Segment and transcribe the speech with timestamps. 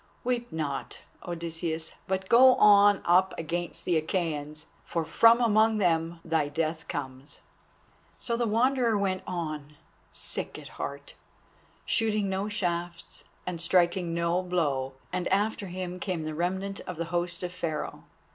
[0.23, 6.47] Weep not, Odysseus, but go on up against the Achæans, for from among them thy
[6.49, 7.41] death comes."
[8.17, 9.75] So the Wanderer went on,
[10.11, 11.13] sick at heart,
[11.85, 17.05] shooting no shafts and striking no blow, and after him came the remnant of the
[17.13, 18.05] host of Pharaoh.